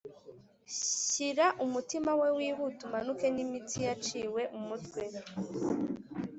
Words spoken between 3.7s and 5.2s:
yaciwe umutwe